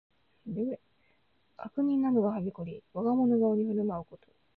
[1.57, 4.27] 悪人などがはびこり、我がもの顔に振る舞うこと。